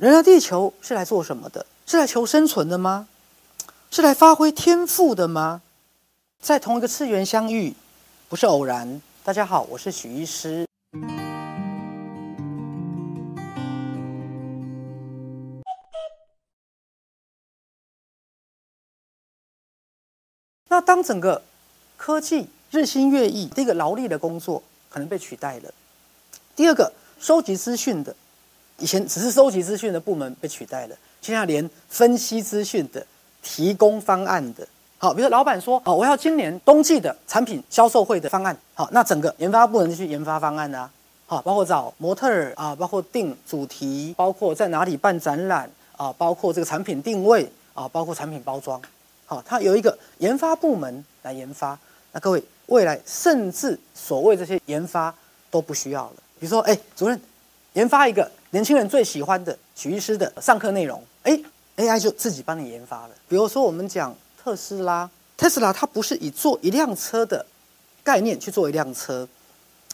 [0.00, 1.66] 人来地球是来做什么的？
[1.84, 3.06] 是来求生存的吗？
[3.90, 5.60] 是来发挥天赋的吗？
[6.40, 7.74] 在同一个次元相遇，
[8.26, 9.02] 不是偶然。
[9.22, 10.66] 大家好，我是许医师。
[20.70, 21.42] 那当整个
[21.98, 25.70] 科技日新月异，第一个劳力的工作可能被取代了；
[26.56, 28.16] 第二个收集资讯的，
[28.80, 33.06] 以前只是收集资讯的部门被取代了，现在连分析资讯的、
[33.42, 34.66] 提供方案的，
[34.98, 40.90] 好，比如说老板说：“哦，我要今年冬季的产品销售会的方案。”好，那整个研发部门就去研发方案啊，
[41.26, 48.80] 好，包括找模特儿啊，包括定主题，包括在哪里办展览啊，包括这个产品定位啊，包括产品包装。
[49.26, 51.78] 好，它有一个研发部门来研发。
[52.12, 55.14] 那各位，未来甚至所谓这些研发
[55.50, 56.16] 都不需要了。
[56.40, 57.20] 比如说，哎，主任，
[57.74, 61.40] 研发一个年轻人最喜欢的许医师的上课内容，哎
[61.76, 63.10] ，AI 就自己帮你研发了。
[63.28, 67.46] 比如说，我们讲特斯拉，特斯拉它不是以做一辆车的
[68.02, 69.28] 概念去做一辆车，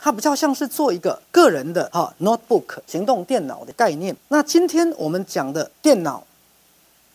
[0.00, 4.16] 它比较像是做一个个人的哈 notebook 行动电脑的概念。
[4.28, 6.26] 那今天我们讲的电脑、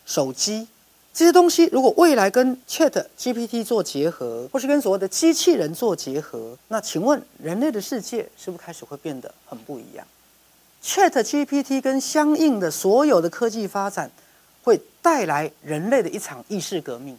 [0.06, 0.68] 手机。
[1.14, 10.08] 这些东西如果未来跟 Chat GPT 做结合，或是跟所谓的机器人做结合，那请问人类的世界是不是开始会变得很不一样
[10.84, 14.10] ？Chat GPT 跟相应的所有的科技发展，
[14.64, 17.18] 会带来人类的一场意识革命。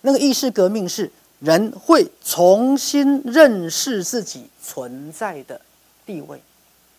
[0.00, 5.60] 那个意识革命是人会重新认识自己存在的
[6.04, 6.40] 地位。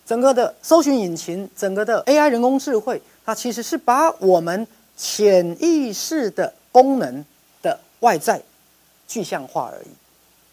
[0.06, 4.68] 整个的搜寻引擎，整个的 AI 人工智慧，它其实是把我们。
[4.96, 7.26] 潜意识的功能
[7.64, 8.40] 的外在
[9.08, 9.88] 具象化而已。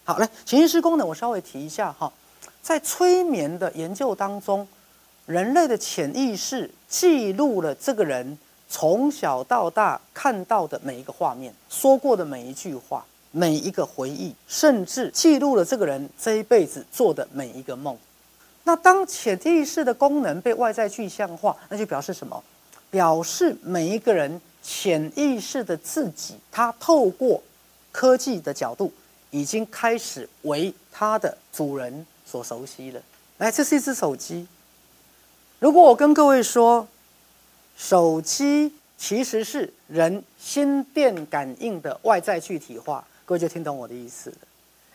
[0.03, 2.11] 好，来潜意识功能，我稍微提一下哈。
[2.59, 4.67] 在催眠的研究当中，
[5.31, 8.37] 人类的潜意识记录了这个人
[8.67, 17.97] 从小到大看到的每一个画面，说过的每一句话，每一个回忆，甚至记录了这个人这一辈子做的每一个梦。
[18.65, 22.43] 那当潜意识的功能被外在具象化，那就表示什么？
[22.89, 27.41] 表示每一个人潜意识的自己，他透过
[27.93, 28.91] 科技的角度，
[29.29, 33.01] 已经开始为他的主人所熟悉了。
[33.37, 34.45] 来，这是一只手机。
[35.61, 36.87] 如果我跟各位说，
[37.77, 44.37] 手机其实是人心电感应的外在具体化，各位就听懂我的意思了。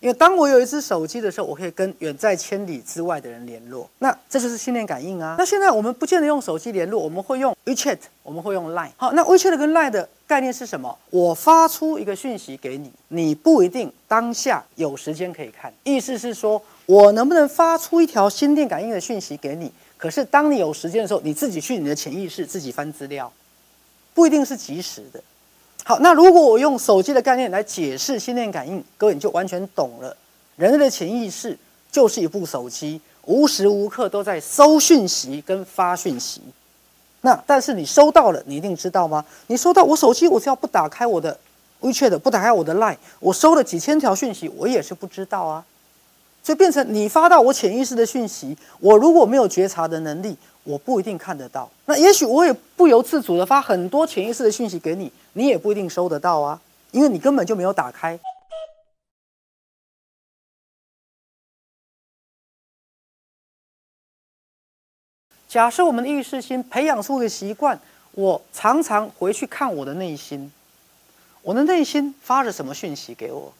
[0.00, 5.36] 因为当我有一只手机的时候，我可以跟远在千里之外的人联络，那这就是心电感应啊。
[5.38, 8.90] 那现在我们不见得用手机联络，我们会用 WeChat，我们会用 Line。
[8.96, 10.98] 好，那 WeChat 跟 Line 的概念是什么？
[11.10, 15.72] 我发出一个讯息给你，你不一定当下有时间可以看。
[15.84, 19.70] 意思是说我能不能发出一条心电感应的讯息给你？
[19.96, 23.32] 可是当你有时间的时候，你自己去你的潜意识自己翻资料，
[24.14, 25.22] 不一定是及时的。
[25.84, 30.16] 好，那如果我用手机的概念来解释心电感应，各位你就完全懂了。
[30.56, 31.56] 人类的潜意识
[31.90, 36.40] 就是一部手机，无时无刻都在收讯息跟发讯息。
[37.20, 39.24] 那但是你收到了，你一定知道吗？
[39.46, 41.38] 你收到我手机，我只要不打开我的
[41.80, 45.64] WeChat，不打开我的 Line，我收了几千条讯息，我也是不知道啊。
[46.46, 50.36] 所以变成你发到我潜意识的讯息，我如果没有觉察的能力。
[50.62, 58.18] 我不一定看得到，那也许我也不由自主的发很多潜意识的讯息给你，你也不一定收得到啊，因为你根本就没有打开。
[65.48, 67.78] 假设我们的意识心培养出一个习惯，
[68.12, 70.50] 我常常回去看我的内心，
[71.42, 73.52] 我的内心发了什么讯息给我？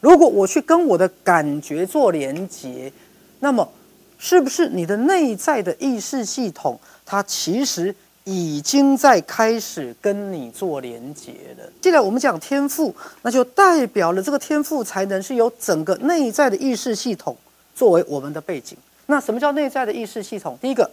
[0.00, 2.92] 如果我去跟我的感觉做连接，
[3.40, 3.68] 那么。
[4.20, 6.76] 是不是你的内在的意识系统，
[7.06, 7.94] 它其实
[8.24, 11.62] 已经在开始跟你做连接了？
[11.80, 12.92] 既然我们讲天赋，
[13.22, 17.36] 那就代表了这个天赋才能是由整个内在的意识系统
[17.76, 18.76] 作为我们的背景。
[19.06, 20.58] 那什么叫内在的意识系统？
[20.60, 20.90] 第一个，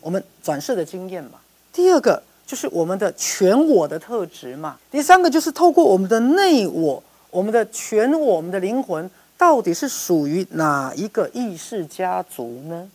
[0.00, 1.38] 我们转世的经验嘛；
[1.72, 7.00] 第二个，就是我们的全我的特质嘛；第三个，就是透过我们的内我、
[7.34, 9.10] 我们的全我、们的灵魂。
[9.36, 12.88] 到底是属于哪一个意识家族呢？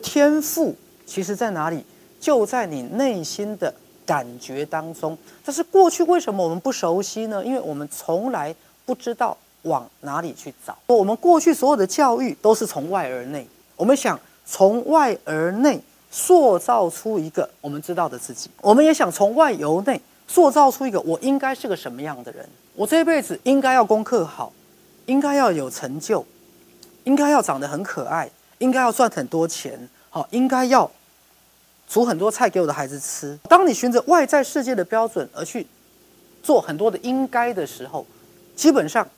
[0.00, 1.84] 天赋其实在哪里？
[2.20, 3.74] 就在你内心的
[4.06, 5.18] 感觉当中。
[5.44, 7.44] 但是过去为什么我们不熟悉呢？
[7.44, 8.54] 因为我们从来
[8.86, 10.78] 不知道往哪里去找。
[10.86, 13.44] 我们过去所有的教育都是从外而内，
[13.74, 15.80] 我们想从外而内
[16.12, 18.48] 塑造出一个我们知道的自己。
[18.60, 22.48] 我们也想从外由内塑造出一个我应该是个什么样的人。
[22.74, 24.52] 我这一辈子应该要功课好，
[25.06, 26.24] 应该要有成就，
[27.04, 30.90] 应该要长得很可爱，应该要赚很多钱，好，应该要
[31.86, 33.38] 煮很多菜给我的孩子吃。
[33.48, 35.66] 当你循着外在世界的标准而去
[36.42, 38.04] 做很多的应该的时候，
[38.56, 39.08] 基本上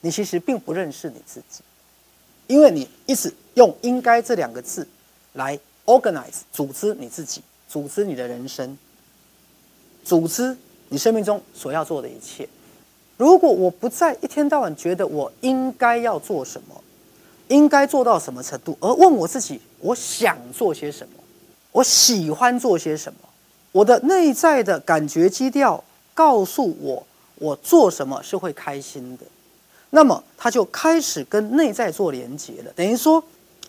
[0.00, 1.62] 你其实并不认识你自己，
[2.48, 4.88] 因为你一直用“应该”这两个字
[5.34, 8.76] 来 organize 组织你自己，组织你的人生，
[10.04, 10.56] 组织
[10.88, 12.48] 你生命中所要做的一切。
[13.16, 16.82] 如果我不再一天到晚觉得我应该要做什么，
[17.48, 21.22] 应该做到什么程度，而问我自己，我想做些什么，
[21.70, 23.18] 我喜欢做些什么，
[23.70, 25.82] 我的内在的感觉基调
[26.14, 27.06] 告诉我，
[27.36, 29.24] 我做什么是会开心的，
[29.90, 32.72] 那么他就开始跟内在做连接了。
[32.74, 33.22] 等于说，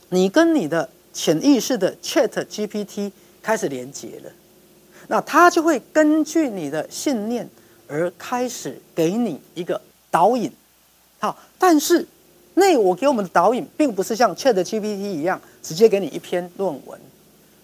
[0.10, 4.32] 你跟你的潜意识的 Chat GPT 开始连接了，
[5.08, 7.50] 那他就会根据你的信念。
[7.86, 9.80] 而开始给你一个
[10.10, 10.52] 导引，
[11.20, 12.08] 好，但是
[12.56, 17.00] 那我给我们的导引，并不是像 Chat GPT 一样直接给你一篇论文，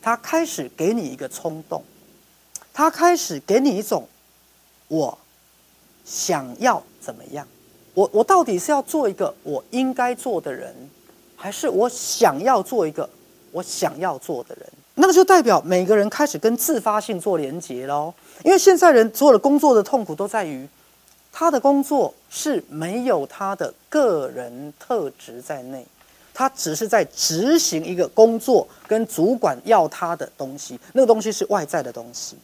[0.02, 1.84] 他开始给你一个冲动，
[2.74, 4.08] 他开始给你一种
[4.90, 5.18] 我
[6.06, 7.48] 想要怎么样，
[7.96, 10.76] 我我到底是要做一个我应该做的人，
[11.36, 13.10] 还是我想要做一个
[13.52, 14.70] 我想要做的人？
[15.00, 18.14] 那个就代表每个人开始跟自发性做连结喽。
[18.44, 20.68] 因为现在人所有的工作的痛苦都在于，
[21.32, 25.86] 他的工作是没有他的个人特质在内，
[26.34, 32.36] 他只是在执行一个工作，跟主管要他的东西，那个东西是外在的东西。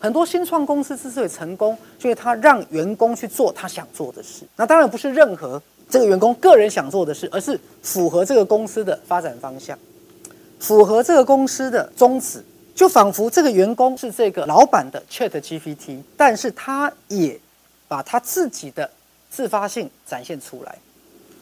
[0.00, 4.44] 很多新创公司之所以成功，就是他让员工去做他想做的事。
[4.56, 9.78] 那当然不是任何这个员工个人想做的事，而是符合这个公司的发展方向。
[10.62, 12.42] 符合这个公司的宗旨，
[12.72, 17.38] 就仿佛这个员工是这个老板的 Chat GPT，但是他也
[17.88, 18.88] 把他自己的
[19.28, 20.78] 自发性展现出来。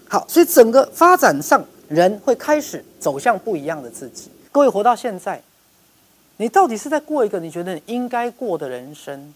[0.09, 4.31] 好，所以整个发展上，人会开始走向不一样的自己。
[4.51, 5.43] 各位活到现在，
[6.39, 9.35] 你到底是在过一个你觉得应该过的人生，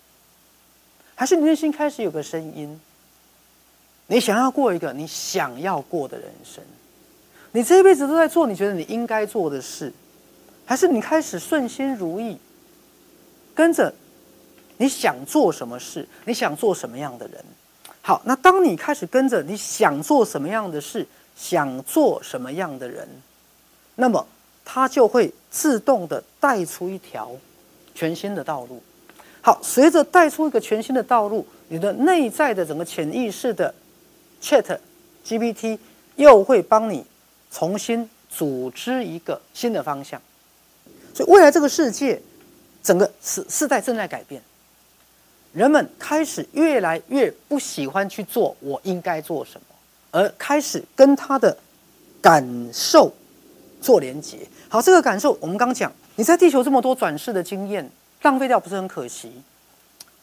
[1.14, 2.80] 还是你内心开始有个声音，
[4.06, 6.64] 你想要过一个你想要过的人生？
[7.54, 9.92] 你这一辈子都在做你觉得你应该做的事，
[10.64, 12.36] 还是你开始顺心如意，
[13.54, 13.94] 跟着
[14.76, 17.44] 你想做什么事，你想做什么样的人？
[18.02, 21.06] 好，那当你开始跟着你想做什么样的事，
[21.36, 23.08] 想做什么样的人，
[23.94, 24.26] 那么
[24.64, 27.30] 他就会自动的带出一条
[27.94, 28.82] 全新的道路。
[29.40, 33.72] 好，随着带出一个全新的道路，你的内在的整个潜意识的
[34.42, 34.76] Chat
[35.24, 35.78] GPT
[36.16, 37.06] 又会帮你。
[37.56, 40.20] 重新组织一个新的方向，
[41.14, 42.20] 所以未来这个世界，
[42.82, 44.42] 整个时世代正在改变。
[45.52, 49.66] 人们开始越来越不喜欢去做我应该做什么，
[50.10, 51.56] 而开始跟他的
[52.20, 53.14] 感受
[53.80, 54.38] 做连接。
[54.68, 57.88] 好，这个感受我们刚讲，你在地球这么多转世的经验
[58.22, 59.30] 浪费掉，不是很可惜？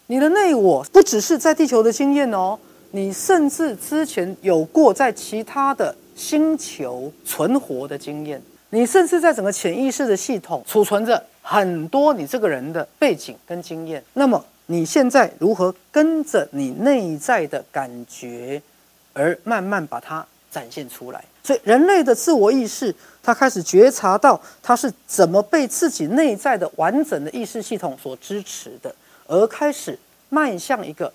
[0.07, 2.59] 你的内我不只是在地球的经验哦，
[2.91, 5.95] 你甚至之前有过在其他的。
[6.21, 8.39] 星球存活的经验，
[8.69, 14.03] 你甚至在整个潜意识的系统储存着很多你这个人的背景跟经验。
[14.13, 18.61] 那么你现在如何跟着你内在的感觉，
[19.13, 21.25] 而慢慢把它展现出来？
[21.43, 22.93] 所以人类的自我意识，
[23.23, 28.93] 他开始觉察到他是怎么被自己内在的完整的意识系统所支持的，
[29.25, 29.97] 而开始
[30.29, 31.11] 迈向一个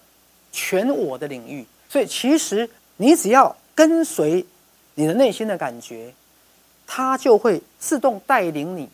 [0.51, 1.65] 全我的领域。
[1.89, 4.45] 所以其实你只要跟随。
[4.99, 6.13] 你的内心的感觉，
[6.87, 8.89] 它就会自动带领你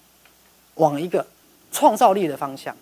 [0.75, 1.25] 往一个
[1.71, 2.77] 创造力的方向，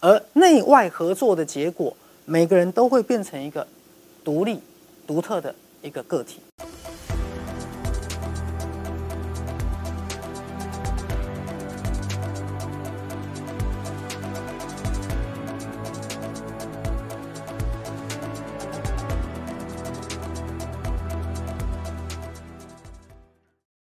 [0.00, 1.96] 而内外合作的结果，
[2.26, 3.66] 每个人都会变成一个
[4.22, 4.60] 独立、
[5.06, 6.40] 独特的一个个体。